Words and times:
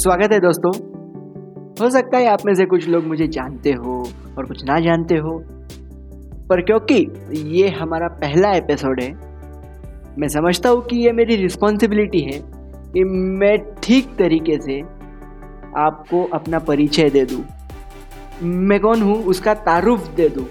स्वागत 0.00 0.32
है 0.32 0.38
दोस्तों। 0.40 0.70
हो 1.80 1.90
सकता 1.90 2.18
है 2.18 2.26
आप 2.26 2.38
में 2.46 2.54
से 2.54 2.64
कुछ 2.66 2.86
लोग 2.88 3.04
मुझे 3.04 3.26
जानते 3.26 3.72
हो 3.72 3.96
और 4.38 4.46
कुछ 4.46 4.62
ना 4.64 4.78
जानते 4.80 5.14
हो। 5.14 5.32
पर 6.48 6.60
क्योंकि 6.60 6.94
ये 7.58 7.68
हमारा 7.68 8.08
पहला 8.08 8.52
एपिसोड 8.52 9.00
है, 9.00 9.10
मैं 10.18 10.28
समझता 10.28 10.68
हूँ 10.68 10.82
कि 10.86 10.96
ये 10.96 11.12
मेरी 11.12 11.36
रिस्पॉन्सिबिलिटी 11.36 12.20
है 12.20 12.40
कि 12.92 13.04
मैं 13.04 13.56
ठीक 13.82 14.16
तरीके 14.18 14.58
से 14.60 14.80
आपको 15.80 16.24
अपना 16.32 16.58
परिचय 16.58 17.10
दे 17.10 17.24
दूँ। 17.24 17.44
मैं 18.42 18.80
कौन 18.80 19.02
हूँ, 19.02 19.22
उसका 19.24 19.54
तारुफ 19.54 20.08
दे 20.08 20.28
दूँ। 20.28 20.46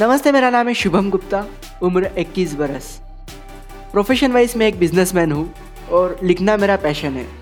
नमस्ते, 0.00 0.32
मेरा 0.32 0.50
नाम 0.50 0.68
है 0.68 0.74
शुभम 0.74 1.10
गुप्ता, 1.10 1.46
उम्र 1.82 2.10
21 2.18 2.54
बरस। 2.54 2.98
प्रोफेशन 3.92 4.32
वाइज 4.32 4.56
मैं 4.56 4.68
एक 4.68 4.78
बिजनेसमैन 4.78 5.32
हूँ 5.32 5.52
और 5.92 6.18
लिखना 6.22 6.56
मेरा 6.56 6.76
पैशन 6.76 7.08
है। 7.08 7.41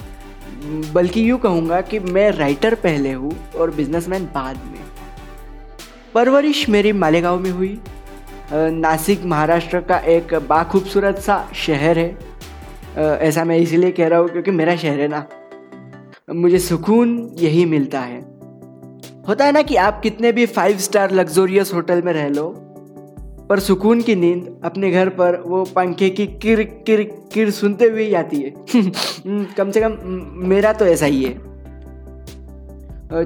बल्कि 0.95 1.29
यूँ 1.31 1.39
कहूँगा 1.39 1.81
कि 1.81 1.99
मैं 1.99 2.31
राइटर 2.31 2.75
पहले 2.75 3.13
हूँ 3.13 3.33
और 3.53 3.71
बिजनेसमैन 3.71 4.25
बाद 4.25 4.57
में। 4.57 4.81
परवरिश 6.15 6.69
मेरी 6.69 6.93
मालेगांव 6.93 7.41
में 7.41 7.51
हुई। 7.51 7.79
नासिक, 8.53 9.25
महाराष्ट्र 9.25 9.81
का 9.81 9.99
एक 9.99 10.35
बाखूबसूरत 10.49 11.19
सा 11.19 11.47
शहर 11.55 11.99
है। 11.99 12.19
ऐसा 12.99 13.45
मैं 13.45 13.57
इसीलिए 13.57 13.91
कह 13.91 14.09
रहा 14.09 14.19
हूँ 14.19 14.29
क्योंकि 14.29 14.51
मेरा 14.51 14.77
शहर 14.77 15.01
है 15.01 15.09
ना। 15.09 15.27
मुझे 16.35 16.59
सुकून 16.59 17.31
यही 17.39 17.65
मिलता 17.65 18.01
है। 18.01 18.21
होता 19.29 19.45
है 19.45 19.53
ना 19.53 19.63
कि 19.63 19.77
आप 19.77 20.01
कितने 20.01 20.33
भी 20.33 20.47
फाइव 20.47 20.79
स्टार 20.79 21.11
लग्जोरियस 21.11 21.73
होटल 21.75 22.03
में 22.03 22.13
रह 22.13 22.29
लो 22.29 22.49
पर 23.51 23.61
सुकून 23.61 24.03
की 24.03 24.15
नींद 24.15 24.61
अपने 24.65 24.91
घर 24.91 25.09
पर 25.09 25.43
वो 25.47 25.65
पंखे 25.65 26.11
की 26.11 26.27
किर 26.27 26.63
किर 26.63 27.03
किर 27.33 27.51
सुनते 27.51 27.85
हुए 27.85 28.05
ही 28.05 28.15
आती 28.15 28.37
है। 28.37 28.51
कम 29.57 29.71
से 29.71 29.81
कम 29.81 29.97
मेरा 30.49 30.73
तो 30.73 30.87
ऐसा 30.87 31.07
ही 31.07 31.25
है। 31.25 31.35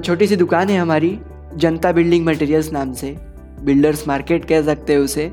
छोटी 0.01 0.27
सी 0.27 0.35
दुकान 0.35 0.69
है 0.69 0.77
हमारी, 0.77 1.19
जनता 1.55 1.91
बिल्डिंग 1.91 2.25
मटेरियल्स 2.25 2.71
नाम 2.71 2.93
से। 2.93 3.15
बिल्डर्स 3.61 4.07
मार्केट 4.07 4.45
कह 4.45 4.61
सकते 4.61 4.93
हैं 4.93 4.99
उसे। 4.99 5.27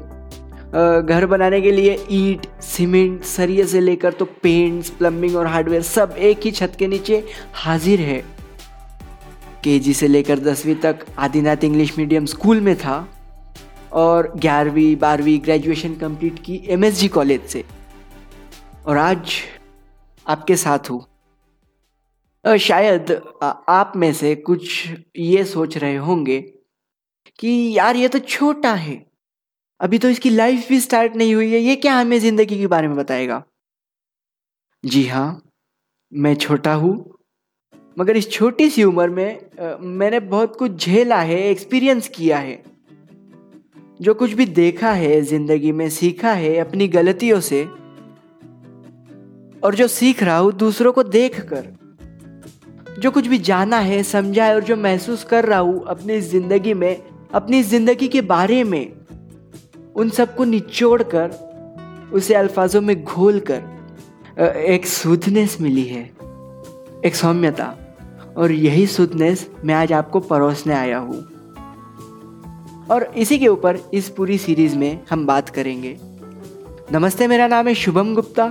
घर 1.07 1.27
बनाने 1.27 1.61
के 1.61 1.73
लिए 1.73 2.07
ईट, 2.11 2.63
सीमेंट, 2.63 3.23
सरिये 3.23 3.67
से 3.67 3.81
लेकर 3.81 4.13
तो 4.13 4.25
पेंट्स, 4.25 4.91
प्लम्बिंग 4.91 5.37
और 5.37 5.47
हार्डवेयर 5.47 5.83
सब 5.83 6.15
एक 6.19 6.41
ही 6.45 6.51
छत 6.51 6.73
के 6.79 6.87
नीचे 6.87 7.25
हाजिर 7.55 8.01
है। 8.01 8.25
केजी 9.65 9.95
से 9.95 10.09
लेकर 10.09 10.39
दसवीं 10.39 10.75
तक 10.75 10.97
आदिनाथ 11.19 11.65
इंग्लिश 11.65 11.99
मीडियम 11.99 12.27
स्कूल 12.27 12.61
में 12.61 12.77
था। 12.77 13.12
और 13.93 14.33
ग्यारहवीं, 14.37 14.97
बारहवीं 14.97 15.39
ग्रेजुएशन 15.41 15.95
कंप्लीट 15.97 16.39
की 16.45 16.61
एमएसजी 16.69 17.09
कॉलेज 17.09 17.47
से। 17.47 17.65
और 18.87 18.97
आज 18.99 19.33
आपके 20.27 20.57
साथ 20.57 20.91
हूँ। 20.91 21.05
शायद 22.45 23.11
आप 23.43 23.93
में 23.97 24.13
से 24.13 24.35
कुछ 24.37 24.89
ये 25.19 25.45
सोच 25.45 25.77
रहे 25.79 25.97
होंगे 25.99 26.41
कि 27.39 27.51
यार 27.73 27.97
ये 27.97 28.09
तो 28.09 28.19
छोटा 28.19 28.73
है। 28.75 28.95
अभी 29.81 29.99
तो 29.99 30.09
इसकी 30.09 30.31
लाइफ 30.31 30.69
भी 30.69 30.81
स्टार्ट 30.81 31.17
नहीं 31.17 31.35
हुई 31.35 31.53
है। 31.53 31.59
ये 31.59 31.77
क्या 31.77 31.95
हमें 31.95 32.19
ज़िंदगी 32.21 32.59
के 32.59 32.67
बारे 32.67 32.89
में 32.89 32.97
बताएगा? 32.97 33.43
जी 34.85 35.07
हाँ 35.07 35.43
मैं 36.13 36.35
छोटा 36.37 36.75
हूँ। 36.75 36.95
मगर 37.97 38.17
इस 38.17 38.31
छोटी 38.31 38.69
सी 38.71 38.85
उम्र 38.85 39.09
में 39.09 39.79
मैंने 39.81 40.21
बहुत 40.21 40.57
कुछ 40.57 40.85
झेला 40.85 41.21
है 41.21 41.41
एक्सपीरियंस 41.49 42.09
किया 42.09 42.39
है। 42.39 42.63
जो 44.03 44.13
कुछ 44.15 44.33
भी 44.33 44.45
देखा 44.47 44.93
है, 44.93 45.21
ज़िंदगी 45.23 45.73
में 45.73 45.89
सीखा 45.91 46.33
है, 46.33 46.57
अपनी 46.59 46.89
गलतियों 46.89 47.39
से, 47.41 47.63
और 49.63 49.75
जो 49.75 49.87
सीख 49.89 50.23
रहा 50.23 50.37
हूँ, 50.39 50.53
दूसरों 50.53 50.93
को 50.93 51.03
देख 51.03 51.41
कर 51.53 51.71
जो 52.99 53.11
कुछ 53.11 53.27
भी 53.27 53.39
जाना 53.39 53.79
है, 53.79 54.03
समझा 54.03 54.45
है, 54.45 54.55
और 54.55 54.65
जो 54.65 54.77
महसूस 54.77 55.25
कर 55.25 55.45
रहा 55.45 55.59
हूँ, 55.59 55.85
अपनी 55.89 56.21
ज़िंदगी 56.21 56.75
में, 56.75 57.03
अपनी 57.35 57.63
ज़िंदगी 57.63 58.09
के 58.09 58.21
बारे 58.21 58.63
में, 58.65 58.93
उन 59.97 60.11
सबको 60.11 60.45
निचोड़ 60.45 61.03
कर 61.15 62.11
उसे 62.13 62.35
अल्फाजों 62.35 62.81
में 62.81 63.03
घोल 63.03 63.41
कर 63.51 64.51
एक 64.57 64.87
सुधनेस 64.87 65.57
मिली 65.61 65.85
है, 65.85 66.05
एक 67.05 67.15
सौम्यता, 67.15 67.75
और 68.37 68.53
यही 68.53 68.87
सुधनेस 68.87 69.49
मैं 69.65 69.75
आज 69.75 69.93
आपको 69.93 70.21
परोसने 70.21 70.75
आया 70.75 70.99
हूँ। 70.99 71.32
और 72.91 73.03
इसी 73.17 73.39
के 73.39 73.49
ऊपर 73.49 73.79
इस 73.95 74.09
पूरी 74.09 74.39
सीरीज़ 74.39 74.77
में 74.77 75.01
हम 75.11 75.27
बात 75.27 75.49
करेंगे। 75.49 75.97
नमस्ते, 76.93 77.27
मेरा 77.27 77.47
नाम 77.47 77.69
है 77.69 77.75
शुभम 77.75 78.15
गुप्ता 78.15 78.45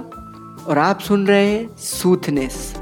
और 0.67 0.77
आप 0.77 0.99
सुन 0.99 1.27
रहे 1.27 1.45
हैं 1.45 1.75
सूथनेस 1.77 2.73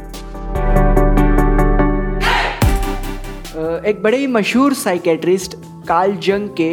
एक 3.85 4.01
बड़े 4.03 4.17
ही 4.17 4.27
मशहूर 4.27 4.73
साइकेट्रिस्ट 4.73 5.55
काल 5.87 6.15
जंग 6.17 6.49
के 6.59 6.71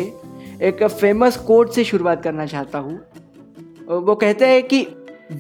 एक 0.69 0.83
फ़ेमस 0.91 1.37
कोट 1.37 1.73
से 1.73 1.85
शुरुआत 1.85 2.23
करना 2.23 2.47
चाहता 2.47 2.79
हूँ। 2.79 2.99
वो 3.89 4.15
कहते 4.15 4.47
हैं 4.47 4.63
कि 4.63 4.87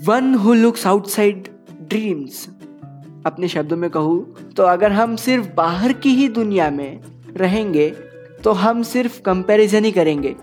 one 0.04 0.34
who 0.34 0.54
looks 0.54 0.86
outside 0.86 1.48
dreams 1.88 2.46
अपने 3.26 3.48
शब्दों 3.48 3.76
में 3.76 3.88
कहूँ 3.90 4.52
तो 4.56 4.62
अगर 4.62 4.92
हम 4.92 5.16
सिर्फ़ 5.16 5.46
बाहर 5.56 5.92
की 5.92 6.14
ही 6.14 6.28
दुनिया 6.28 6.70
में 6.70 7.00
रहेंगे 7.36 7.88
तो 8.44 8.52
हम 8.52 8.82
सिर्फ़ 8.82 9.20
कंपैरिजन 9.22 9.84
ही 9.84 9.92
करेंगे 9.92 10.34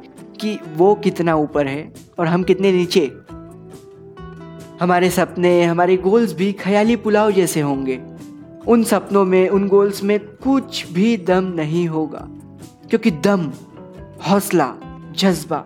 कि 0.42 0.58
वो 0.78 0.94
कितना 0.96 1.36
ऊपर 1.36 1.68
है 1.68 1.92
और 2.20 2.28
हम 2.28 2.44
कितने 2.44 2.72
नीचे। 2.72 3.06
हमारे 4.80 5.10
सपने, 5.10 5.64
हमारे 5.64 5.98
गोल्स 5.98 6.34
भी 6.34 6.52
ख्याली 6.54 6.96
पुलाव 6.96 7.32
जैसे 7.32 7.62
होंगे। 7.62 8.00
उन 8.68 8.84
सपनों 8.84 9.26
में, 9.26 9.50
उन 9.50 9.68
गोल्स 9.68 10.04
में 10.04 10.20
कुछ 10.20 10.86
भी 10.92 11.16
दम 11.18 11.54
नहीं 11.56 11.88
होगा, 11.88 12.28
क्योंकि 12.90 13.12
दम, 13.12 13.52
हौसला, 14.30 14.74
जज्बा, 15.18 15.66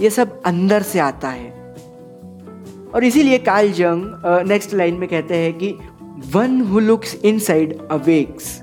ये 0.00 0.10
सब 0.10 0.42
अंदर 0.42 0.82
से 0.82 0.98
आता 0.98 1.28
है। 1.28 1.50
और 2.94 3.04
इसीलिए 3.04 3.38
काल 3.38 3.72
जंग 3.72 4.48
नेक्स्ट 4.48 4.74
लाइन 4.74 4.94
में 4.94 5.08
कहते 5.08 5.36
हैं 5.36 5.52
कि 5.52 5.74
one 6.34 6.60
who 6.60 6.80
looks 6.80 7.14
inside 7.24 7.78
awakes 7.90 8.60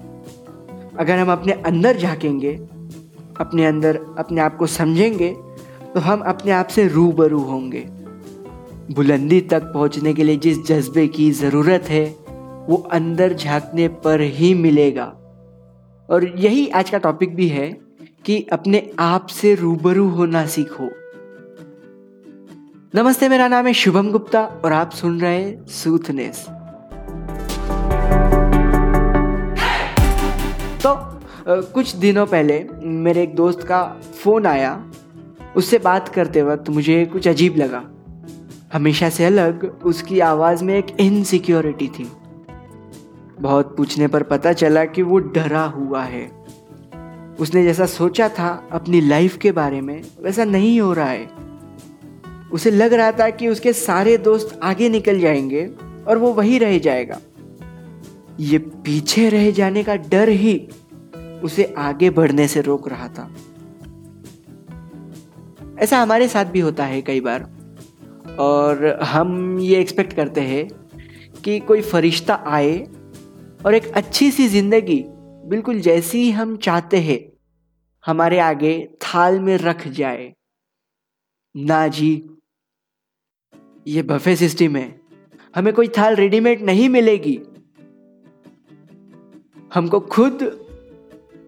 अगर 1.00 1.18
हम 1.18 1.32
अपने 1.32 1.54
अंदर 1.66 1.98
झाकेंगे 1.98 2.60
अपने 3.40 3.66
अंदर 3.66 4.00
अपने 4.18 4.42
आप 4.42 4.58
को 4.58 4.68
समझेंगे 4.68 5.30
तो 5.94 6.00
हम 6.00 6.20
अपने 6.20 6.52
आप 6.52 6.68
से 6.68 6.88
रूबरू 6.88 7.40
होंगे। 7.40 7.86
बुलंदी 8.92 9.42
तक 9.42 9.64
पहुँचने 9.64 10.14
के 10.14 10.24
लिए 10.24 10.38
जिस 10.38 10.66
जज्बे 10.66 11.08
की 11.08 11.30
ज़रूरत 11.32 11.84
है, 11.90 12.06
वो 12.70 12.78
अंदर 12.92 13.34
झांकने 13.34 13.88
पर 13.88 14.22
ही 14.22 14.54
मिलेगा। 14.54 15.06
और 16.10 16.28
यही 16.38 16.68
आज 16.70 16.90
का 16.90 16.98
टॉपिक 16.98 17.36
भी 17.36 17.48
है 17.48 17.68
कि 18.26 18.42
अपने 18.54 18.90
आप 19.00 19.28
से 19.28 19.54
रूबरू 19.56 20.10
होना 20.10 20.46
सीखो। 20.46 20.90
नमस्ते, 22.96 23.30
मेरा 23.30 23.48
नाम 23.48 23.68
है 23.68 23.74
शुभम 23.74 24.12
गुप्ता 24.12 24.42
और 24.66 24.74
आप 24.74 24.92
सुन 24.92 25.20
रहे 25.22 25.44
हैं 25.44 25.66
सूथनेस 25.66 26.46
तो 30.84 30.94
कुछ 31.48 31.96
दिनों 31.96 32.26
पहले 32.26 32.66
मेरे 32.84 33.24
एक 33.24 33.36
दोस्त 33.36 33.64
का 33.64 34.02
फ़ोन 34.24 34.46
आया। 34.46 34.92
उससे 35.56 35.78
बात 35.78 36.10
करते 36.10 36.42
वक्त 36.42 36.70
मुझे 36.70 37.06
कुछ 37.06 37.28
अजीब 37.28 37.58
लगा। 37.58 37.90
हमेशा 38.74 39.10
से 39.10 39.26
अलग, 39.26 39.80
उसकी 39.86 40.20
आवाज़ 40.20 40.64
में 40.64 40.78
एक 40.78 40.86
इनसिक्योरिटी 41.00 41.88
थी। 41.88 42.12
बहुत 43.40 43.78
पूछने 43.78 44.08
पर 44.08 44.24
पता 44.24 44.54
चला 44.54 44.86
कि 44.86 45.02
वो 45.02 45.20
डरा 45.20 45.64
हुआ 45.64 46.04
है। 46.04 46.46
उसने 47.40 47.64
जैसा 47.64 47.86
सोचा 47.86 48.30
था 48.30 48.68
अपनी 48.72 49.02
लाइफ 49.02 49.38
के 49.38 49.52
बारे 49.52 49.82
में, 49.82 50.02
वैसा 50.24 50.46
नहीं 50.46 50.82
हो 50.82 50.94
रहा 50.94 51.10
है। 51.10 51.30
उसे 52.52 52.72
लग 52.72 52.94
रहा 52.94 53.12
था 53.12 53.30
कि 53.30 53.48
उसके 53.48 53.74
सारे 53.74 54.18
दोस्त 54.18 54.60
आगे 54.64 54.90
निकल 54.90 55.20
जाएँगे 55.20 55.70
और 56.08 56.18
वो 56.18 56.34
वही 56.34 56.58
रह 56.58 56.80
जाएगा। 56.80 57.20
ये 58.40 58.58
पीछे 58.58 59.30
रह 59.30 59.52
जाने 59.52 59.84
का 59.84 59.96
डर 59.96 60.30
ही 60.30 60.70
उसे 61.44 61.74
आगे 61.78 62.10
बढ़ने 62.10 62.48
से 62.48 62.62
रोक 62.62 62.88
रहा 62.90 63.08
था। 63.08 63.34
ऐसा 65.80 66.02
हमारे 66.02 66.28
साथ 66.28 66.46
भी 66.46 66.60
होता 66.60 66.86
है 66.86 67.02
कई 67.02 67.22
बार। 67.22 67.42
और 68.40 68.86
हम 69.04 69.60
ये 69.60 69.80
एक्सपेक्ट 69.82 70.14
करते 70.14 70.42
हैं 70.42 70.68
कि 71.44 71.60
कोई 71.60 71.82
फरिश्ता 71.82 72.36
आए 72.48 72.78
और 73.66 73.76
एक 73.76 73.88
अच्छी 73.88 74.32
सी 74.32 74.48
ज़िंदगी 74.48 75.04
बिल्कुल 75.46 75.80
जैसी 75.80 76.30
हम 76.32 76.56
चाहते 76.58 76.98
हैं, 76.98 77.20
हमारे 78.04 78.40
आगे 78.40 78.74
थाल 79.02 79.40
में 79.40 79.58
रख 79.58 79.88
जाए। 79.88 80.34
ना 81.56 81.88
जी, 81.88 82.12
ये 83.88 84.02
बफे 84.04 84.36
सिस्टम 84.36 84.76
है। 84.76 85.02
हमें 85.56 85.74
कोई 85.74 85.88
थाल 85.88 86.16
रेडीमेड 86.16 86.62
नहीं 86.62 86.88
मिलेगी। 86.90 87.40
हमको 89.74 90.00
खुद 90.00 90.44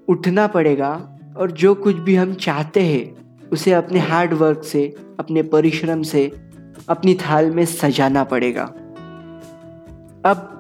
उठना 0.08 0.48
पड़ेगा 0.48 1.20
और 1.38 1.52
जो 1.52 1.76
कुछ 1.76 1.96
भी 1.96 2.16
हम 2.16 2.34
चाहते 2.34 2.82
हैं, 2.82 3.50
उसे 3.50 3.72
अपने 3.72 4.00
हार्ड 4.00 4.34
वर्क 4.34 4.64
से, 4.64 4.96
अपने 5.20 5.44
परिश्रम 5.44 6.02
से, 6.02 6.26
अपनी 6.90 7.14
थाल 7.16 7.52
में 7.52 7.66
सजाना 7.66 8.24
पड़ेगा। 8.24 8.64
अब 10.26 10.52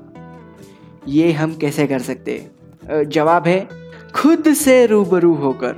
ये 1.07 1.31
हम 1.31 1.56
कैसे 1.56 1.88
कर 1.88 2.00
सकते 2.00 2.51
जवाब 2.92 3.47
है, 3.47 3.68
खुद 4.15 4.53
से 4.53 4.86
रूबरू 4.86 5.33
होकर। 5.33 5.75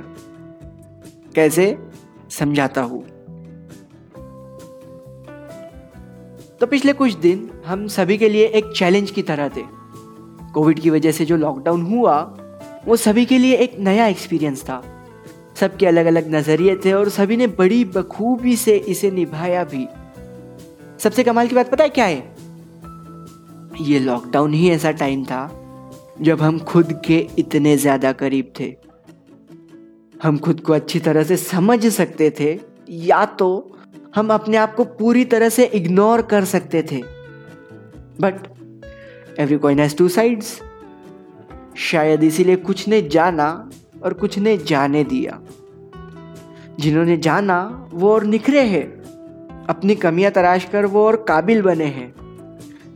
कैसे? 1.34 1.78
समझाता 2.30 2.82
हूँ। 2.82 3.02
तो 6.60 6.66
पिछले 6.66 6.92
कुछ 6.92 7.14
दिन 7.14 7.50
हम 7.66 7.86
सभी 7.86 8.18
के 8.18 8.28
लिए 8.28 8.46
एक 8.46 8.72
चैलेंज 8.76 9.10
की 9.10 9.22
तरह 9.22 9.48
थे। 9.48 9.62
कोविड 10.54 10.80
की 10.80 10.90
वजह 10.90 11.12
से 11.12 11.24
जो 11.24 11.36
लॉकडाउन 11.36 11.82
हुआ 11.82 12.37
वो 12.86 12.96
सभी 12.96 13.24
के 13.24 13.38
लिए 13.38 13.56
एक 13.56 13.78
नया 13.80 14.06
एक्सपीरियंस 14.06 14.62
था। 14.62 14.82
सबके 15.56 15.86
अलग 15.86 16.06
अलग 16.06 16.34
नज़रिए 16.34 16.76
थे 16.76 16.92
और 16.92 17.08
सभी 17.08 17.36
ने 17.36 17.46
बड़ी 17.54 17.84
बखूबी 17.86 18.56
से 18.56 18.76
इसे 18.88 19.10
निभाया 19.10 19.64
भी। 19.64 19.86
सबसे 20.98 21.24
कमाल 21.24 21.48
की 21.48 21.54
बात 21.54 21.70
पता 21.70 21.84
है 21.84 21.90
क्या 21.90 22.04
है? 22.04 22.36
ये 23.82 23.98
लॉकडाउन 23.98 24.54
ही 24.54 24.70
ऐसा 24.70 24.90
टाइम 24.92 25.24
था, 25.24 25.42
जब 26.20 26.42
हम 26.42 26.58
खुद 26.60 26.92
के 27.06 27.26
इतने 27.38 27.76
ज़्यादा 27.76 28.12
करीब 28.14 28.52
थे। 28.60 28.74
हम 30.14 30.38
खुद 30.38 30.60
को 30.60 30.72
अच्छी 30.72 31.00
तरह 31.00 31.22
से 31.22 31.36
समझ 31.36 31.86
सकते 31.86 32.30
थे, 32.40 32.58
या 32.90 33.24
तो 33.34 33.76
हम 34.14 34.32
अपने 34.32 34.56
आप 34.56 34.74
को 34.74 34.84
पूरी 34.84 35.24
तरह 35.24 35.48
से 35.48 35.64
इग्नोर 35.74 36.22
कर 36.22 36.44
सकते 36.44 36.82
थे। 36.82 37.02
But 38.20 38.46
every 39.40 39.58
coin 39.58 39.80
has 39.80 39.96
two 39.96 40.08
sides 40.08 40.58
शायद 41.78 42.24
इसीलिए 42.24 42.56
कुछ 42.56 42.88
ने 42.88 43.02
जाना 43.02 43.70
और 44.04 44.12
कुछ 44.12 44.38
ने 44.38 44.56
जाने 44.56 45.04
दिया। 45.04 45.40
जिन्होंने 46.80 47.16
जाना, 47.16 47.88
वो 47.94 48.14
और 48.14 48.24
निखरे 48.24 48.62
हैं। 48.62 48.98
अपनी 49.68 49.94
कमियाँ 49.94 50.32
तराश 50.32 50.64
कर 50.64 50.86
वो 50.86 51.06
और 51.06 51.16
काबिल 51.16 51.62
बने 51.62 51.84
हैं। 51.84 52.14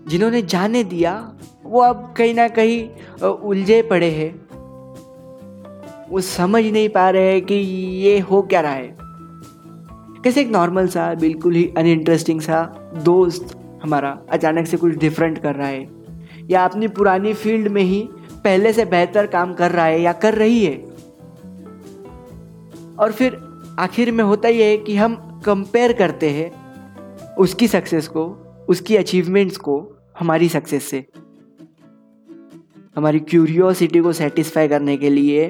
जिन्होंने 0.08 0.42
जाने 0.42 0.84
दिया, 0.84 1.34
वो 1.64 1.80
अब 1.80 2.14
कहीं 2.16 2.34
ना 2.34 2.48
कहीं 2.48 2.90
उलझे 3.28 3.82
पड़े 3.82 4.10
हैं। 4.10 4.42
वो 6.10 6.20
समझ 6.20 6.64
नहीं 6.64 6.88
पा 6.88 7.10
रहे 7.10 7.32
हैं 7.32 7.42
कि 7.42 7.54
ये 8.04 8.18
हो 8.18 8.42
क्या 8.42 8.60
रहा 8.60 8.72
है। 8.72 8.96
कैसे 10.24 10.40
एक 10.40 10.50
नॉर्मल 10.50 10.86
सा, 10.86 11.14
बिल्कुल 11.14 11.54
ही 11.54 11.72
अनइंटरेस्टिंग 11.76 12.40
सा 12.40 12.62
दोस्त 13.04 13.58
हमारा 13.82 14.18
अचानक 14.30 14.66
से 14.66 14.76
कुछ 14.76 14.96
डिफरेंट 14.96 15.38
कर 15.38 15.54
रहा 15.54 15.68
है। 15.68 15.88
या 16.50 16.64
अपनी 16.64 16.88
पुरानी 16.88 17.34
फ़ील्ड 17.34 17.68
में 17.68 17.82
ही 17.82 18.08
पहले 18.44 18.72
से 18.72 18.84
बेहतर 18.84 19.26
काम 19.26 19.54
कर 19.54 19.70
रहा 19.70 19.84
है 19.84 20.00
या 20.02 20.12
कर 20.12 20.34
रही 20.34 20.64
है। 20.64 20.76
और 22.98 23.12
फिर 23.12 23.36
आखिर 23.78 24.12
में 24.12 24.24
होता 24.24 24.48
यह 24.48 24.66
है 24.66 24.76
कि 24.76 24.96
हम 24.96 25.14
कंपेयर 25.44 25.92
करते 25.92 26.30
हैं 26.30 26.50
उसकी 27.36 27.68
सक्सेस 27.68 28.08
को, 28.08 28.24
उसकी 28.68 28.96
अचीवमेंट्स 28.96 29.56
को, 29.56 29.76
हमारी 30.18 30.48
सक्सेस 30.48 30.84
से। 30.84 31.04
हमारी 32.96 33.20
क्यूरियोसिटी 33.20 34.00
को 34.00 34.12
सेटिस्फाई 34.12 34.68
करने 34.68 34.96
के 34.96 35.10
लिए 35.10 35.44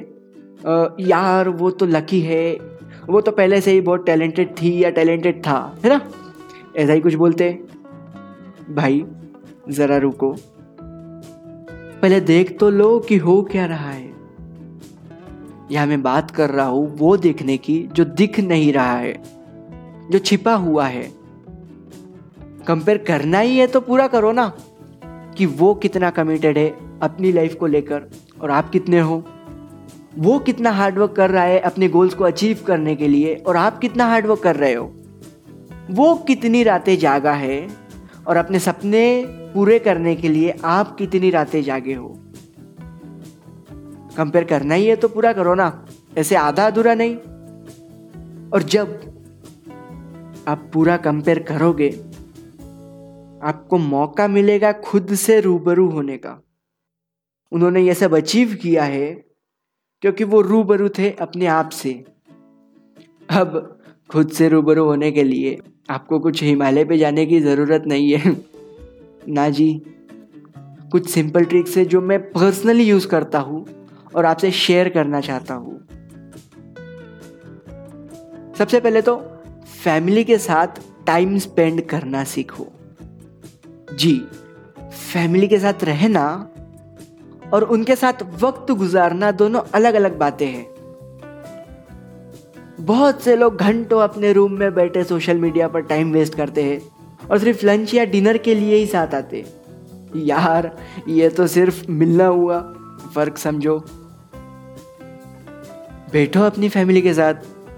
यार, 1.00 1.48
वो 1.48 1.70
तो 1.70 1.86
लकी 1.86 2.20
है। 2.20 2.52
वो 3.08 3.20
तो 3.20 3.32
पहले 3.32 3.60
से 3.60 3.72
ही 3.72 3.80
बहुत 3.80 4.04
टैलेंटेड 4.06 4.50
थी 4.62 4.72
या 4.84 4.90
टैलेंटेड 4.90 5.40
था, 5.46 5.58
है 5.84 5.90
ना? 5.90 6.00
ऐसा 6.76 6.92
ही 6.92 7.00
कुछ 7.00 7.14
बोलते 7.14 7.50
भाई, 8.70 9.04
ज़रा 9.68 9.96
रुको। 9.96 10.34
पहले 12.02 12.20
देख 12.20 12.56
तो 12.58 12.68
लो 12.70 12.98
कि 12.98 13.16
हो 13.16 13.40
क्या 13.42 13.66
रहा 13.66 13.90
है। 13.90 14.10
यहाँ 15.70 15.86
मैं 15.86 16.00
बात 16.02 16.30
कर 16.30 16.50
रहा 16.50 16.66
हूँ 16.66 16.96
वो 16.98 17.16
देखने 17.16 17.56
की 17.56 17.78
जो 17.92 18.04
दिख 18.04 18.38
नहीं 18.40 18.72
रहा 18.72 18.96
है, 18.96 19.12
जो 20.10 20.18
छिपा 20.18 20.54
हुआ 20.54 20.86
है। 20.86 21.02
कंपेयर 22.66 22.98
करना 22.98 23.38
ही 23.38 23.56
है 23.58 23.66
तो 23.66 23.80
पूरा 23.80 24.06
करो 24.06 24.32
ना 24.32 24.52
कि 25.36 25.46
वो 25.46 25.74
कितना 25.74 26.10
कमिटेड 26.10 26.58
है 26.58 26.68
अपनी 27.02 27.32
लाइफ 27.32 27.54
को 27.54 27.66
लेकर 27.66 28.08
और 28.40 28.50
आप 28.50 28.70
कितने 28.70 29.00
हो। 29.00 29.22
वो 30.18 30.38
कितना 30.38 30.70
हार्डवर्क 30.70 31.12
कर 31.12 31.30
रहा 31.30 31.44
है 31.44 31.60
अपने 31.60 31.88
गोल्स 31.88 32.14
को 32.14 32.24
अचीव 32.24 32.64
करने 32.66 32.96
के 32.96 33.08
लिए 33.08 33.34
और 33.36 33.56
आप 33.56 33.78
कितना 33.78 34.06
हार्डवर्क 34.06 34.40
कर 34.40 34.56
रहे 34.56 34.72
हो। 34.74 34.84
वो 35.90 36.14
कितनी 36.26 36.62
रातें 36.62 36.98
जागा 36.98 37.32
है 37.32 37.60
और 38.26 38.36
अपने 38.36 38.58
सपने 38.58 39.24
पूरे 39.28 39.78
करने 39.78 40.16
के 40.16 40.28
लिए 40.28 40.54
आप 40.64 40.96
कितनी 40.96 41.30
रातें 41.30 41.62
जागे 41.62 41.94
हो। 41.94 42.18
कंपेयर 44.16 44.44
करना 44.44 44.74
ही 44.74 44.86
है 44.86 44.96
तो 44.96 45.08
पूरा 45.08 45.32
करो 45.32 45.54
ना। 45.54 45.86
ऐसे 46.18 46.34
आधा 46.34 46.66
अधूरा 46.66 46.94
नहीं। 46.94 47.16
और 48.50 48.62
जब 48.62 48.88
आप 50.48 50.70
पूरा 50.72 50.96
कंपेयर 50.96 51.42
करोगे, 51.42 51.90
आपको 53.42 53.78
मौका 53.78 54.28
मिलेगा 54.28 54.72
खुद 54.72 55.14
से 55.14 55.40
रूबरू 55.40 55.90
होने 55.90 56.16
का। 56.16 56.42
उन्होंने 57.52 57.80
यह 57.80 57.94
सब 57.94 58.14
अचीव 58.14 58.58
किया 58.62 58.84
है 58.84 59.24
क्योंकि 60.00 60.24
वो 60.24 60.40
रूबरू 60.40 60.88
थे 60.88 61.10
अपने 61.10 61.46
आप 61.46 61.68
से। 61.68 62.04
अब 63.30 63.78
खुद 64.10 64.30
से 64.30 64.48
रूबरू 64.48 64.84
होने 64.84 65.12
के 65.12 65.22
लिए 65.22 65.58
आपको 65.90 66.18
कुछ 66.18 66.42
हिमालय 66.42 66.84
पे 66.84 66.98
जाने 66.98 67.26
की 67.26 67.40
ज़रूरत 67.40 67.84
नहीं 67.86 68.12
है। 68.12 68.36
ना 69.28 69.48
जी, 69.48 69.82
कुछ 70.92 71.10
सिंपल 71.10 71.44
ट्रिक्स 71.44 71.76
है 71.76 71.84
जो 71.84 72.00
मैं 72.00 72.32
पर्सनली 72.32 72.84
यूज़ 72.84 73.08
करता 73.08 73.38
हूँ 73.38 73.66
और 74.14 74.24
आपसे 74.24 74.50
शेयर 74.50 74.88
करना 74.88 75.20
चाहता 75.20 75.54
हूँ। 75.54 75.88
सबसे 78.58 78.80
पहले 78.80 79.02
तो 79.02 79.16
फैमिली 79.84 80.24
के 80.24 80.38
साथ 80.38 80.66
टाइम 81.06 81.38
स्पेंड 81.38 81.82
करना 81.86 82.24
सीखो। 82.24 82.66
जी 83.94 84.26
फैमिली 84.78 85.48
के 85.48 85.58
साथ 85.58 85.84
रहना 85.84 86.48
और 87.52 87.62
उनके 87.64 87.96
साथ 87.96 88.12
वक्त 88.42 88.72
गुजारना 88.72 89.30
दोनों 89.30 89.60
अलग 89.74 89.94
अलग 89.94 90.18
बातें 90.18 90.46
हैं। 90.46 90.71
बहुत 92.82 93.22
से 93.22 93.36
लोग 93.36 93.56
घंटों 93.56 94.00
अपने 94.00 94.32
रूम 94.32 94.52
में 94.52 94.74
बैठे 94.74 95.04
सोशल 95.04 95.36
मीडिया 95.36 95.68
पर 95.68 95.80
टाइम 95.80 96.12
वेस्ट 96.12 96.34
करते 96.34 96.62
हैं 96.62 96.80
और 97.30 97.38
सिर्फ़ 97.38 97.66
लंच 97.66 97.94
या 97.94 98.04
डिनर 98.04 98.38
के 98.38 98.54
लिए 98.54 98.76
ही 98.76 98.86
साथ 98.86 99.14
आते 99.14 99.44
यार, 100.16 100.78
ये 101.08 101.28
तो 101.28 101.46
सिर्फ़ 101.46 101.90
मिलना 101.90 102.26
हुआ। 102.26 102.60
फ़र्क 103.14 103.38
समझो। 103.38 103.78
बैठो 106.12 106.40
अपनी 106.40 106.68
फैमिली 106.68 107.02
के 107.02 107.14
साथ। 107.14 107.34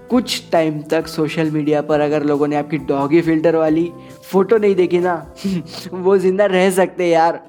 कुछ 0.09 0.43
टाइम 0.51 0.81
तक 0.81 1.07
सोशल 1.07 1.51
मीडिया 1.51 1.81
पर 1.81 1.99
अगर 1.99 2.23
लोगों 2.23 2.47
ने 2.47 2.55
आपकी 2.55 2.77
डॉगी 2.77 3.21
फ़िल्टर 3.21 3.55
वाली 3.55 3.91
फ़ोटो 4.31 4.57
नहीं 4.57 4.75
देखी 4.75 4.99
ना, 4.99 5.33
वो 5.93 6.17
ज़िंदा 6.17 6.45
रह 6.45 6.69
सकते 6.71 7.09
यार। 7.09 7.43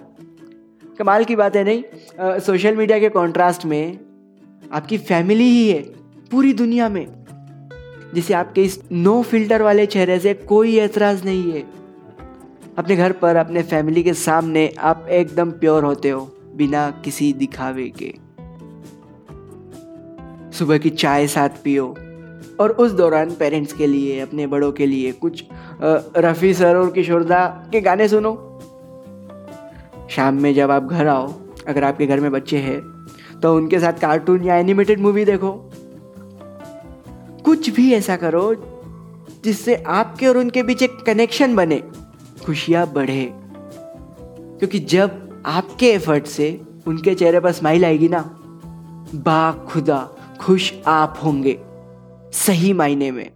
कमाल 0.99 1.25
की 1.25 1.37
बात 1.37 1.57
है, 1.57 1.65
नहीं? 1.65 1.83
सोशल 2.41 2.77
मीडिया 2.77 2.99
के 2.99 3.09
कॉन्ट्रास्ट 3.09 3.65
में 3.65 3.99
आपकी 4.73 4.99
फैमिली 4.99 5.45
ही 5.45 5.69
है, 5.69 5.83
पूरी 6.31 6.53
दुनिया 6.53 6.89
में। 6.89 7.26
जिसे 8.15 8.35
आपके 8.35 8.63
इस 8.63 8.79
नो 8.93 9.21
फ़िल्टर 9.23 9.63
वाले 9.63 9.87
चेहरे 9.87 10.19
से 10.19 10.35
कोई 10.35 10.79
एतराज़ 10.79 11.25
नहीं 11.25 11.53
है। 11.53 11.65
अपने 12.79 12.97
घर 12.97 13.13
पर, 13.13 13.37
अपने 13.37 13.63
फैमिली 13.63 14.03
के 14.03 14.13
सामने 14.15 14.69
आप 14.81 15.07
एकदम 15.11 15.51
प्योर 15.53 15.85
होते 15.85 16.11
हो, 16.11 16.21
बिना 16.57 16.91
किसी 17.05 17.33
दिखावे 17.33 17.93
के। 18.03 18.15
सुबह 20.53 20.79
की 20.79 20.91
चाय 20.91 21.27
साथ 21.27 21.63
पियो 21.65 21.87
और 22.61 22.71
उस 22.73 22.93
दौरान 22.93 23.31
पेरेंट्स 23.31 23.73
के 23.73 23.87
लिए, 23.87 24.21
अपने 24.21 24.47
बड़ों 24.47 24.71
के 24.73 24.87
लिए 24.87 25.13
कुछ 25.15 25.45
रफ़ी 25.83 26.53
सर 26.55 26.77
और 26.77 26.91
किशोरदा 26.91 27.47
के 27.73 27.81
गाने 27.81 28.09
सुनो। 28.09 28.33
शाम 30.11 30.35
में 30.35 30.53
जब 30.55 30.71
आप 30.71 30.85
घर 30.85 31.07
आओ, 31.07 31.33
अगर 31.69 31.85
आपके 31.85 32.07
घर 32.07 32.21
में 32.21 32.31
बच्चे 32.33 32.59
हैं 32.59 32.81
तो 33.43 33.55
उनके 33.57 33.79
साथ 33.79 33.93
कार्टून 33.93 34.45
या 34.45 34.57
एनिमेटेड 34.57 35.01
मूवी 35.01 35.25
देखो। 35.25 35.51
कुछ 37.47 37.71
भी 37.71 37.93
ऐसा 37.95 38.17
करो 38.17 38.55
जिससे 39.45 39.75
आपके 39.77 40.27
और 40.27 40.39
उनके 40.39 40.63
बीच 40.63 40.83
एक 40.83 40.97
कनेक्शन 40.97 41.57
बने, 41.57 41.83
खुशियाँ 42.45 42.93
बढ़े। 42.93 43.33
क्योंकि 44.59 44.79
जब 44.79 45.43
आपके 45.47 45.87
एफर्ट 45.93 46.27
से 46.27 46.61
उनके 46.87 47.15
चेहरे 47.15 47.41
पर 47.41 47.53
स्माइल 47.53 47.85
आएगी 47.85 48.09
ना 48.09 48.21
बा 49.15 49.53
खुदा 49.53 50.11
खुश 50.41 50.75
आप 50.87 51.21
होंगे 51.25 51.59
सही 52.33 52.73
मायने 52.73 53.11
में। 53.11 53.31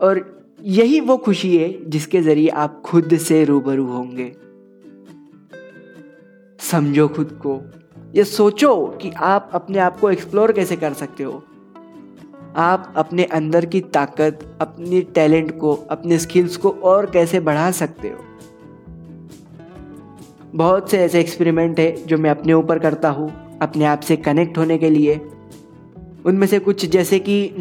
और 0.00 0.42
यही 0.62 1.00
वो 1.00 1.16
खुशी 1.16 1.56
है 1.56 1.90
जिसके 1.90 2.22
ज़रिए 2.22 2.48
आप 2.48 2.82
खुद 2.84 3.16
से 3.16 3.44
रूबरू 3.44 3.86
होंगे। 3.86 4.36
समझो 6.58 7.08
खुद 7.08 7.40
को, 7.46 7.60
ये 8.14 8.24
सोचो 8.24 8.86
कि 8.86 9.10
आप 9.10 9.50
अपने 9.54 9.78
आप 9.78 10.00
को 10.00 10.10
एक्सप्लोर 10.10 10.52
कैसे 10.52 10.76
कर 10.76 10.92
सकते 10.92 11.22
हो। 11.22 11.44
आप 12.56 12.92
अपने 12.96 13.24
अंदर 13.24 13.64
की 13.66 13.80
ताकत, 13.80 14.38
अपनी 14.60 15.00
टैलेंट 15.14 15.58
को, 15.58 15.74
अपने 15.90 16.18
स्किल्स 16.18 16.56
को 16.56 16.70
और 16.70 17.10
कैसे 17.10 17.40
बढ़ा 17.40 17.70
सकते 17.70 18.08
हो? 18.08 18.18
बहुत 20.54 20.90
से 20.90 20.98
ऐसे 20.98 21.20
एक्सपेरिमेंट 21.20 21.80
है 21.80 21.92
जो 22.06 22.18
मैं 22.18 22.30
अपने 22.30 22.52
ऊपर 22.52 22.78
करता 22.78 23.10
हूँ, 23.10 23.58
अपने 23.62 23.84
आप 23.84 24.00
से 24.00 24.16
कनेक्ट 24.16 24.58
होने 24.58 24.78
के 24.78 24.90
लिए। 24.90 25.20
उनमें 26.26 26.46
से 26.46 26.58
कुछ 26.58 26.86
जैसे 26.86 27.18
कि 27.18 27.52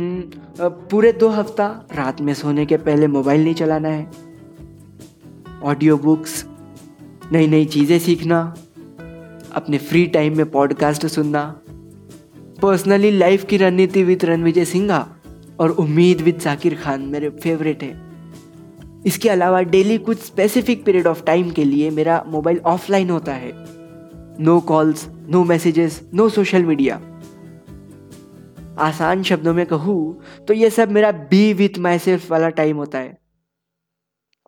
पूरे 0.62 1.12
दो 1.14 1.30
हफ़्ता 1.30 1.68
रात 1.96 2.22
में 2.22 2.34
सोने 2.34 2.66
के 2.66 2.78
पहले 2.78 3.08
मोबाइल 3.08 3.44
नहीं 3.44 3.54
चलाना 3.54 3.90
है। 3.90 4.08
ऑडियो 5.64 5.98
बुक्स 5.98 6.46
नई 7.32 7.48
नई 7.48 7.66
चीज़ें 7.66 7.98
सीखना, 8.00 8.42
अपने 9.52 9.78
फ्री 9.78 10.06
टाइम 10.08 10.38
में 10.38 10.50
पॉडकास्ट 10.52 11.06
सुनना 11.08 11.62
पर्सनली 12.62 13.12
लाइफ 13.12 13.46
की 13.46 13.58
रणनीति 13.58 14.04
विद 14.04 14.26
रणविजय 14.26 14.66
सिंघा 14.66 15.08
और 15.60 15.72
उम्मीद 15.72 16.22
विद 16.22 16.40
जाकिर 16.40 16.76
खान 16.76 17.02
मेरे 17.02 17.30
फेवरेट 17.30 17.84
है। 17.84 17.92
इसके 19.06 19.30
अलावा 19.30 19.62
डेली 19.62 19.98
कुछ 19.98 20.18
स्पेसिफिक 20.18 20.84
पीरियड 20.86 21.08
ऑफ़ 21.08 21.24
टाइम 21.24 21.52
के 21.52 21.64
लिए 21.64 21.90
मेरा 21.90 22.24
मोबाइल 22.28 22.60
ऑफलाइन 22.66 23.10
होता 23.10 23.34
है। 23.34 23.52
No 24.40 24.60
calls 24.62 25.08
no 25.30 25.44
messages 25.44 26.02
no 26.14 26.28
social 26.30 26.66
media 26.66 26.96
आसान 28.80 29.24
शब्दों 29.24 29.54
में 29.54 29.66
कहूँ 29.66 30.22
तो 30.48 30.54
ये 30.54 30.70
सब 30.70 30.92
मेरा 30.92 31.12
बी 31.12 31.54
विथ 31.54 31.80
माई 31.80 32.00
सेल्फ 32.00 32.30
वाला 32.32 32.50
टाइम 32.50 32.78
होता 32.78 32.98
है। 32.98 33.18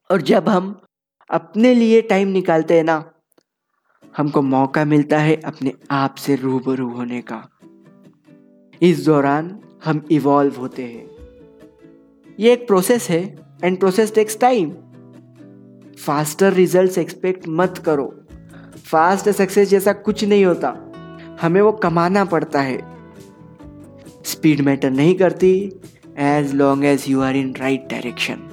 और 0.09 0.21
जब 0.21 0.49
हम 0.49 0.79
अपने 1.29 1.73
लिए 1.73 2.01
टाइम 2.01 2.27
निकालते 2.27 2.77
हैं 2.77 2.83
ना, 2.83 3.03
हमको 4.15 4.41
मौका 4.41 4.85
मिलता 4.85 5.19
है 5.19 5.35
अपने 5.35 5.73
आप 5.91 6.15
से 6.15 6.35
रूबरू 6.35 6.89
होने 6.89 7.21
का। 7.21 7.47
इस 8.81 9.05
दौरान 9.05 9.59
हम 9.85 10.01
इवॉल्व 10.11 10.55
होते 10.55 10.83
हैं। 10.83 11.09
ये 12.39 12.53
एक 12.53 12.65
प्रोसेस 12.67 13.09
है 13.09 13.19
and 13.63 13.79
process 13.79 14.13
takes 14.15 14.39
time 14.39 14.71
faster 16.05 16.53
results 16.53 16.97
expect 16.97 17.47
मत 17.47 17.77
करो। 17.77 18.05
फास्ट 18.85 19.29
सक्सेस 19.29 19.69
जैसा 19.69 19.93
कुछ 19.93 20.23
नहीं 20.23 20.45
होता। 20.45 20.69
हमें 21.41 21.61
वो 21.61 21.71
कमाना 21.71 22.25
पड़ता 22.25 22.61
है। 22.61 22.79
स्पीड 24.25 24.61
मैटर 24.61 24.91
नहीं 24.91 25.15
करती 25.15 25.53
as 26.17 26.53
long 26.53 26.85
as 26.85 27.05
you 27.07 27.21
are 27.21 27.35
in 27.35 27.53
right 27.55 27.87
direction 27.89 28.49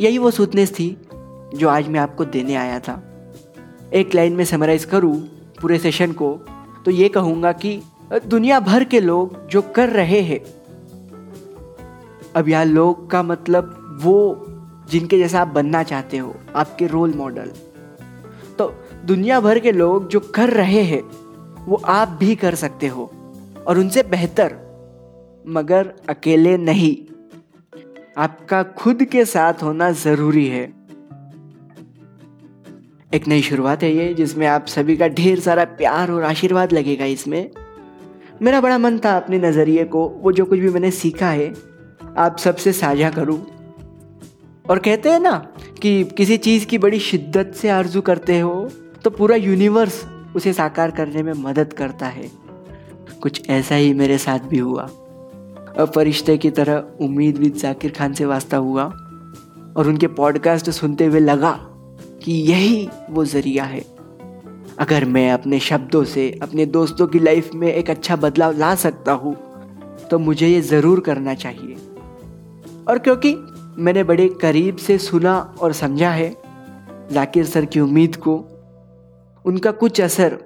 यही 0.00 0.18
वो 0.18 0.30
सूतनेस 0.30 0.72
थी 0.74 0.96
जो 1.54 1.68
आज 1.68 1.88
मैं 1.88 2.00
आपको 2.00 2.24
देने 2.24 2.54
आया 2.54 2.80
था। 2.80 3.02
एक 3.94 4.14
लाइन 4.14 4.32
में 4.32 4.44
समराइज 4.44 4.84
करूँ 4.84 5.14
पूरे 5.60 5.78
सेशन 5.78 6.12
को। 6.12 6.34
तो 6.84 6.90
ये 6.90 7.08
कहूँगा 7.08 7.52
कि 7.52 7.80
दुनिया 8.26 8.60
भर 8.60 8.84
के 8.84 9.00
लोग 9.00 9.46
जो 9.48 9.62
कर 9.62 9.88
रहे 9.88 10.20
हैं, 10.20 10.40
अब 12.36 12.48
यहाँ 12.48 12.64
लोग 12.64 13.10
का 13.10 13.22
मतलब 13.22 13.98
वो 14.02 14.46
जिनके 14.90 15.18
जैसा 15.18 15.40
आप 15.40 15.48
बनना 15.48 15.82
चाहते 15.82 16.18
हो, 16.18 16.34
आपके 16.56 16.86
रोल 16.86 17.14
मॉडल 17.14 17.50
तो 18.58 18.72
दुनिया 19.06 19.40
भर 19.40 19.58
के 19.58 19.72
लोग 19.72 20.08
जो 20.08 20.20
कर 20.34 20.50
रहे 20.50 20.82
हैं, 20.82 21.02
वो 21.66 21.76
आप 21.76 22.08
भी 22.20 22.34
कर 22.36 22.54
सकते 22.54 22.86
हो, 22.86 23.10
और 23.66 23.78
उनसे 23.78 24.02
बेहतर, 24.02 24.54
मगर 25.48 25.92
अकेले 26.08 26.56
नहीं। 26.56 26.94
आपका 28.16 28.62
खुद 28.62 29.04
के 29.04 29.24
साथ 29.24 29.62
होना 29.62 29.90
ज़रूरी 29.90 30.46
है। 30.48 30.81
एक 33.14 33.26
नई 33.28 33.42
शुरुआत 33.42 33.82
है 33.82 33.90
ये, 33.96 34.12
जिसमें 34.14 34.46
आप 34.46 34.66
सभी 34.66 34.96
का 34.96 35.08
ढेर 35.08 35.40
सारा 35.40 35.64
प्यार 35.64 36.10
और 36.10 36.22
आशीर्वाद 36.24 36.72
लगेगा 36.72 37.04
इसमें। 37.04 37.50
मेरा 38.42 38.60
बड़ा 38.60 38.78
मन 38.78 38.98
था 38.98 39.16
अपने 39.16 39.38
नज़रिए 39.38 39.84
को, 39.84 40.06
वो 40.22 40.32
जो 40.32 40.44
कुछ 40.44 40.58
भी 40.58 40.68
मैंने 40.68 40.90
सीखा 40.90 41.28
है, 41.28 41.52
आप 42.18 42.38
सबसे 42.38 42.72
साझा 42.72 43.10
करूँ। 43.10 43.40
और 44.70 44.78
कहते 44.78 45.10
हैं 45.10 45.20
ना 45.20 45.34
कि 45.82 46.04
किसी 46.16 46.36
चीज़ 46.36 46.66
की 46.66 46.78
बड़ी 46.78 46.98
शिद्दत 46.98 47.52
से 47.56 47.68
आरज़ू 47.68 48.00
करते 48.00 48.38
हो 48.38 48.68
तो 49.04 49.10
पूरा 49.10 49.36
यूनिवर्स 49.36 50.04
उसे 50.36 50.52
साकार 50.52 50.90
करने 50.90 51.22
में 51.22 51.32
मदद 51.32 51.72
करता 51.72 52.06
है। 52.06 52.30
कुछ 53.22 53.48
ऐसा 53.50 53.74
ही 53.74 53.92
मेरे 53.94 54.18
साथ 54.18 54.38
भी 54.38 54.58
हुआ। 54.58 54.82
अब 54.82 55.92
फरिश्ते 55.94 56.36
की 56.38 56.50
तरह 56.50 57.04
उम्मीद 57.04 57.38
विद 57.38 57.54
जाकिर 57.54 57.90
खान 57.90 58.12
से 58.12 58.24
वास्ता 58.24 58.56
हुआ, 58.56 58.84
और 59.76 59.88
उनके 59.88 60.06
पॉडकास्ट 60.06 60.70
सुनते 60.70 61.04
हुए 61.04 61.20
लगा 61.20 61.52
कि 62.24 62.32
यही 62.42 62.88
वो 63.10 63.24
ज़रिया 63.24 63.64
है। 63.64 63.84
अगर 64.78 65.04
मैं 65.04 65.30
अपने 65.32 65.58
शब्दों 65.60 66.02
से, 66.04 66.30
अपने 66.42 66.66
दोस्तों 66.68 67.06
की 67.06 67.18
लाइफ 67.18 67.50
में 67.54 67.72
एक 67.72 67.90
अच्छा 67.90 68.16
बदलाव 68.18 68.58
ला 68.58 68.74
सकता 68.76 69.12
हूँ 69.14 69.34
तो 70.10 70.18
मुझे 70.18 70.48
ये 70.48 70.60
ज़रूर 70.60 71.00
करना 71.00 71.34
चाहिए। 71.34 71.76
और 72.88 72.98
क्योंकि 72.98 73.34
मैंने 73.78 74.04
बड़े 74.04 74.28
करीब 74.40 74.76
से 74.76 74.96
सुना 74.98 75.38
और 75.60 75.72
समझा 75.72 76.10
है, 76.10 76.34
जाकिर 77.12 77.44
सर 77.44 77.64
की 77.64 77.80
उम्मीद 77.80 78.16
को, 78.16 78.36
उनका 79.44 79.70
कुछ 79.72 80.00
असर, 80.00 80.38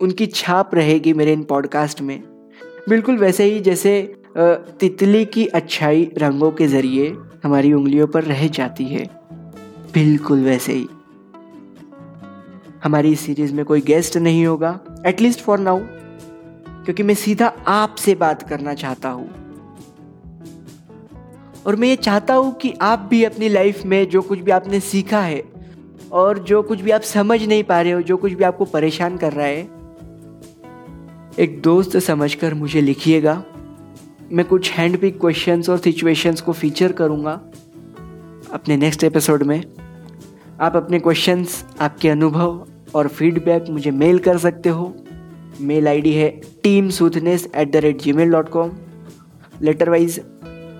उनकी 0.00 0.26
छाप 0.26 0.74
रहेगी 0.74 1.12
मेरे 1.12 1.32
इन 1.32 1.42
पॉडकास्ट 1.44 2.00
में। 2.02 2.20
बिल्कुल 2.88 3.18
वैसे 3.18 3.44
ही 3.44 3.60
जैसे 3.60 4.00
तितली 4.36 5.24
की 5.24 5.46
अच्छाई 5.48 6.10
रंगों 6.18 6.50
के 6.50 6.66
ज़रिए 6.66 7.08
हमारी 7.44 7.72
उंगलियों 7.72 8.06
पर 8.06 8.24
रह 8.24 8.46
जाती 8.48 8.84
है। 8.84 9.06
बिल्कुल 9.94 10.44
वैसे 10.44 10.72
ही। 10.72 10.88
हमारी 12.84 13.12
इस 13.12 13.20
सीरीज़ 13.20 13.54
में 13.54 13.64
कोई 13.64 13.80
गेस्ट 13.80 14.16
नहीं 14.16 14.46
होगा 14.46 14.78
एटलीस्ट 15.06 15.40
फॉर 15.40 15.58
नाउ 15.58 15.80
क्योंकि 16.84 17.02
मैं 17.02 17.14
सीधा 17.14 17.46
आपसे 17.66 18.14
बात 18.14 18.42
करना 18.48 18.74
चाहता 18.74 19.08
हूँ। 19.08 19.28
और 21.66 21.76
मैं 21.76 21.88
ये 21.88 21.96
चाहता 21.96 22.34
हूँ 22.34 22.52
कि 22.54 22.72
आप 22.82 23.06
भी 23.10 23.22
अपनी 23.24 23.48
लाइफ 23.48 23.84
में 23.84 24.08
जो 24.08 24.22
कुछ 24.22 24.38
भी 24.38 24.50
आपने 24.50 24.80
सीखा 24.80 25.20
है, 25.20 25.42
और 26.12 26.38
जो 26.38 26.62
कुछ 26.62 26.80
भी 26.80 26.90
आप 26.90 27.00
समझ 27.00 27.42
नहीं 27.42 27.64
पा 27.64 27.80
रहे 27.80 27.92
हो, 27.92 28.02
जो 28.02 28.16
कुछ 28.16 28.32
भी 28.32 28.44
आपको 28.44 28.64
परेशान 28.64 29.16
कर 29.16 29.32
रहा 29.32 29.46
है, 29.46 29.68
एक 31.38 31.60
दोस्त 31.62 31.96
समझकर 31.96 32.54
मुझे 32.54 32.80
लिखिएगा। 32.80 33.42
मैं 34.32 34.44
कुछ 34.44 34.70
हैंड 34.72 35.00
पिक 35.00 35.20
क्वेश्चंस 35.20 35.68
और 35.68 35.78
सिचुएशंस 35.78 36.40
को 36.40 36.52
फीचर 36.52 36.92
करूँगा। 36.92 37.40
अपने 38.52 38.76
नेक्स्ट 38.76 39.02
एपिसोड 39.04 39.42
में। 39.42 39.62
आप 40.60 40.76
अपने 40.76 40.98
क्वेश्चंस 40.98 41.64
आपके 41.80 42.08
अनुभव 42.08 42.66
और 42.94 43.08
फीडबैक 43.08 43.64
मुझे 43.70 43.90
मेल 43.90 44.18
कर 44.18 44.38
सकते 44.38 44.68
हो। 44.68 44.94
मेल 45.60 45.88
आईडी 45.88 46.12
है 46.12 46.28
team 46.62 46.88
soothness 46.90 47.46
at 47.56 47.72
the 47.72 47.76
rate 47.76 48.00
Gmail 48.12 48.30
dot 48.32 48.48
com 48.48 48.70
letter 49.62 49.90
wise 49.90 50.18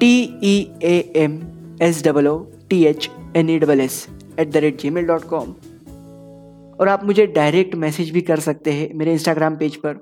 T 0.01 0.13
E 0.43 0.57
A 0.83 0.97
M 1.17 1.41
S 1.83 2.03
double 2.05 2.29
O 2.29 2.39
T 2.71 2.85
H 2.87 3.11
N 3.37 3.51
E 3.51 3.59
double 3.59 3.81
S 3.81 4.07
at 4.41 4.53
the 4.53 4.57
rate 4.57 4.81
Gmail 4.91 5.07
dot 5.07 5.25
com 5.25 5.55
और 6.81 6.89
आप 6.89 7.05
मुझे 7.05 7.27
direct 7.27 7.75
message 7.75 8.11
भी 8.11 8.21
कर 8.21 8.41
सकते 8.41 8.73
हैं 8.73 8.89
मेरे 8.95 9.13
Instagram 9.13 9.57
page 9.57 9.77
पर। 9.77 9.95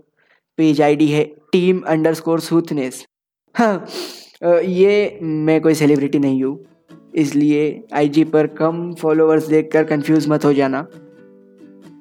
page 0.59 0.83
ID 0.83 1.09
है 1.09 1.25
टीम 1.53 1.81
अंडर 1.89 2.15
स्कोर 2.15 2.41
सूथनेस 2.41 3.05
हाँ 3.55 3.87
ये 4.45 5.19
मैं 5.23 5.61
कोई 5.61 5.75
सेलिब्रिटी 5.75 6.19
नहीं 6.19 6.43
हूँ। 6.45 6.57
इसलिए 7.17 7.83
आईजी 7.95 8.25
पर 8.25 8.47
कम 8.47 8.93
फॉलोअर्स 8.95 9.47
देखकर 9.47 9.85
कंफ्यूज 9.85 10.29
मत 10.29 10.45
हो 10.45 10.53
जाना। 10.53 10.87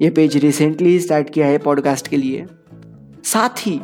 ये 0.02 0.10
पेज 0.10 0.38
रिसेंटली 0.38 1.00
स्टार्ट 1.00 1.30
किया 1.30 1.48
है 1.48 1.58
पॉडकास्ट 1.58 2.08
के 2.08 2.18
लिए। 2.18 2.46
साथ 3.24 3.68
ही, 3.68 3.80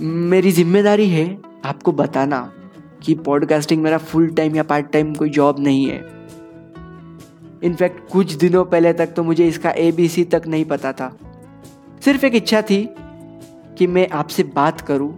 मेरी 0.00 0.52
ज़िम्मेदारी 0.52 1.08
है 1.08 1.26
आपको 1.64 1.92
बताना 1.92 2.40
कि 3.02 3.14
पॉडकास्टिंग 3.14 3.82
मेरा 3.82 3.98
फुल 3.98 4.28
टाइम 4.28 4.56
या 4.56 4.62
पार्ट 4.62 4.90
टाइम 4.92 5.14
कोई 5.14 5.30
जॉब 5.30 5.60
नहीं 5.60 5.84
है। 5.86 5.98
इनफैक्ट 7.62 8.10
कुछ 8.12 8.32
दिनों 8.32 8.64
पहले 8.64 8.92
तक 8.92 9.12
तो 9.12 9.22
मुझे 9.24 9.46
इसका 9.48 9.70
ए 9.70 9.90
बी 9.92 10.08
सी 10.08 10.24
तक 10.24 10.42
नहीं 10.46 10.64
पता 10.64 10.92
था। 10.92 11.16
सिर्फ़ 12.04 12.26
एक 12.26 12.34
इच्छा 12.34 12.62
थी 12.62 12.88
कि 13.78 13.86
मैं 13.86 14.08
आपसे 14.08 14.42
बात 14.54 14.80
करूँ 14.80 15.16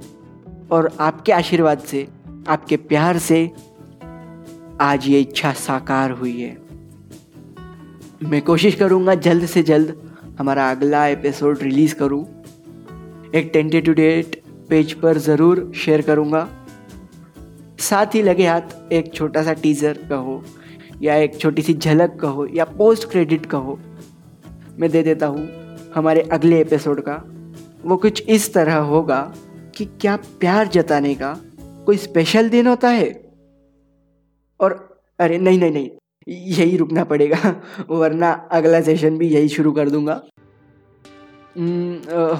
और 0.73 0.91
आपके 1.01 1.33
आशीर्वाद 1.33 1.79
से, 1.79 2.07
आपके 2.49 2.77
प्यार 2.77 3.19
से 3.19 3.51
आज 4.81 5.07
ये 5.09 5.21
इच्छा 5.21 5.53
साकार 5.53 6.11
हुई 6.11 6.41
है। 6.41 6.57
मैं 8.23 8.41
कोशिश 8.43 8.75
करूँगा 8.75 9.15
जल्द 9.15 9.47
से 9.47 9.63
जल्द 9.63 9.95
हमारा 10.39 10.71
अगला 10.71 11.07
एपिसोड 11.07 11.63
रिलीज़ 11.63 11.95
करूँ। 11.95 12.23
एक 13.35 13.51
टेंटेटिव 13.53 13.95
डेट 13.95 14.41
पेज 14.71 14.93
पर 14.93 15.19
ज़रूर 15.19 15.73
शेयर 15.77 16.03
करूँगा। 16.03 16.49
साथ 17.81 18.15
ही 18.15 18.23
लगे 18.23 18.47
हाथ 18.47 18.93
एक 18.93 19.15
छोटा 19.15 19.43
सा 19.43 19.53
टीज़र 19.53 19.99
कहो, 20.11 20.43
या 21.03 21.17
एक 21.17 21.39
छोटी 21.41 21.63
सी 21.63 21.75
झलक 21.75 22.19
कहो, 22.21 22.47
या 22.47 22.65
पोस्ट 22.65 23.11
क्रेडिट 23.11 23.47
कहो। 23.47 23.79
मैं 24.79 24.91
दे 24.91 25.03
देता 25.03 25.27
हूँ 25.27 25.49
हमारे 25.95 26.29
अगले 26.33 26.61
एपिसोड 26.61 27.01
का। 27.01 27.23
वो 27.85 27.97
कुछ 27.97 28.29
इस 28.29 28.53
तरह 28.55 28.77
होगा 28.77 29.23
कि 29.77 29.85
क्या 29.85 30.17
प्यार 30.17 30.69
जताने 30.69 31.15
का 31.15 31.39
कोई 31.87 31.97
स्पेशल 31.97 32.49
दिन 32.49 32.67
होता 32.67 32.89
है? 32.89 33.30
और 34.61 34.73
अरे 35.19 35.39
नहीं 35.39 35.59
नहीं 35.59 35.71
नहीं, 35.71 35.91
यही 36.27 36.77
रुकना 36.77 37.05
पड़ेगा, 37.05 37.55
वरना 37.91 38.31
अगला 38.53 38.81
सेशन 38.81 39.19
भी 39.19 39.29
यही 39.29 39.49
शुरू 39.49 39.73
कर 39.73 39.91
दूँगा। 39.91 40.23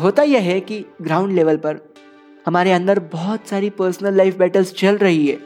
होता 0.03 0.23
यह 0.23 0.41
है 0.43 0.61
कि 0.61 0.85
ग्राउंड 1.03 1.33
लेवल 1.33 1.57
पर 1.57 1.79
हमारे 2.47 2.73
अंदर 2.73 2.99
बहुत 3.13 3.49
सारी 3.49 3.71
पर्सनल 3.71 4.17
लाइफ 4.17 4.37
बैटल्स 4.39 4.73
चल 4.75 4.97
रही 4.97 5.27
है। 5.27 5.39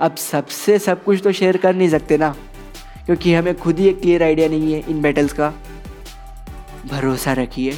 अब 0.00 0.16
सबसे 0.16 0.78
सब 0.78 1.02
कुछ 1.04 1.22
तो 1.22 1.32
शेयर 1.32 1.56
कर 1.56 1.74
नहीं 1.74 1.88
सकते 1.88 2.18
ना, 2.18 2.34
क्योंकि 3.06 3.34
हमें 3.34 3.56
खुद 3.58 3.78
ही 3.78 3.88
एक 3.88 4.00
क्लियर 4.00 4.22
आइडिया 4.22 4.48
नहीं 4.48 4.72
है 4.72 4.82
इन 4.90 5.00
बैटल्स 5.02 5.32
का। 5.32 5.52
भरोसा 6.86 7.32
रखिए 7.32 7.72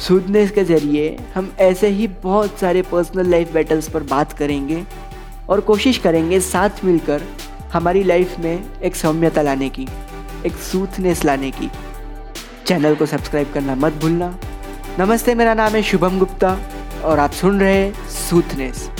सूदनेस 0.00 0.50
के 0.50 0.64
ज़रिए 0.64 1.16
हम 1.34 1.52
ऐसे 1.60 1.88
ही 1.88 2.06
बहुत 2.22 2.58
सारे 2.58 2.82
पर्सनल 2.82 3.30
लाइफ 3.30 3.52
बैटल्स 3.52 3.88
पर 3.90 4.02
बात 4.04 4.32
करेंगे। 4.32 4.84
और 5.48 5.60
कोशिश 5.60 5.98
करेंगे 5.98 6.40
साथ 6.40 6.84
मिलकर 6.84 7.22
हमारी 7.72 8.02
लाइफ 8.02 8.38
में 8.38 8.80
एक 8.80 8.96
सौम्यता 8.96 9.42
लाने 9.42 9.68
की, 9.68 9.86
एक 10.46 10.52
सूथनेस 10.52 11.24
लाने 11.24 11.50
की। 11.50 11.70
चैनल 12.66 12.94
को 12.94 13.06
सब्सक्राइब 13.06 13.52
करना 13.52 13.74
मत 13.74 13.92
भूलना। 13.92 14.38
नमस्ते, 14.98 15.34
मेरा 15.34 15.54
नाम 15.54 15.72
है 15.72 15.82
शुभम 15.82 16.18
गुप्ता 16.18 16.58
और 17.04 17.18
आप 17.18 17.30
सुन 17.30 17.60
रहे 17.60 17.74
हैं 17.74 18.08
सूथनेस 18.08 18.90